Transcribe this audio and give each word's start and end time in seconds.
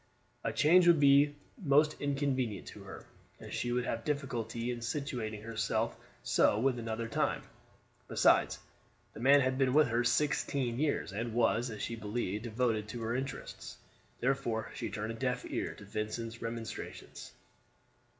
A 0.43 0.51
change 0.51 0.87
would 0.87 0.99
be 0.99 1.35
most 1.63 1.95
inconvenient 2.01 2.65
to 2.69 2.81
her, 2.85 3.05
and 3.39 3.53
she 3.53 3.71
would 3.71 3.85
have 3.85 4.03
difficulty 4.03 4.71
in 4.71 4.81
suiting 4.81 5.43
herself 5.43 5.95
so 6.23 6.57
well 6.57 6.75
another 6.79 7.07
time. 7.07 7.43
Besides, 8.07 8.57
the 9.13 9.19
man 9.19 9.41
had 9.41 9.59
been 9.59 9.75
with 9.75 9.89
her 9.89 10.03
sixteen 10.03 10.79
years, 10.79 11.13
and 11.13 11.35
was, 11.35 11.69
as 11.69 11.83
she 11.83 11.95
believed, 11.95 12.45
devoted 12.45 12.87
to 12.87 13.01
her 13.03 13.15
interests. 13.15 13.77
Therefore 14.19 14.71
she 14.73 14.89
turned 14.89 15.11
a 15.11 15.13
deaf 15.13 15.45
ear 15.47 15.75
to 15.75 15.85
Vincent's 15.85 16.41
remonstrances. 16.41 17.33